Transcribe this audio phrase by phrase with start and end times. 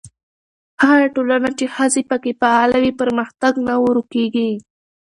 [0.83, 4.49] هغه ټولنه چې ښځې پکې فعاله وي، پرمختګ نه ورو کېږي.